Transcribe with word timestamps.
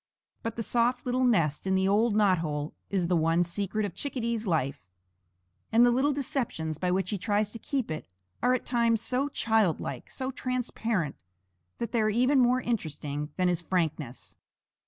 But 0.41 0.55
the 0.55 0.63
soft 0.63 1.05
little 1.05 1.23
nest 1.23 1.67
in 1.67 1.75
the 1.75 1.87
old 1.87 2.15
knot 2.15 2.39
hole 2.39 2.73
is 2.89 3.05
the 3.07 3.15
one 3.15 3.43
secret 3.43 3.85
of 3.85 3.93
Chickadee's 3.93 4.47
life; 4.47 4.81
and 5.71 5.85
the 5.85 5.91
little 5.91 6.11
deceptions 6.11 6.79
by 6.79 6.89
which 6.89 7.11
he 7.11 7.19
tries 7.19 7.51
to 7.51 7.59
keep 7.59 7.91
it 7.91 8.07
are 8.41 8.55
at 8.55 8.65
times 8.65 8.99
so 8.99 9.29
childlike, 9.29 10.09
so 10.09 10.31
transparent, 10.31 11.17
that 11.77 11.91
they 11.91 12.01
are 12.01 12.09
even 12.09 12.39
more 12.39 12.61
interesting 12.61 13.29
than 13.37 13.47
his 13.47 13.61
frankness. 13.61 14.37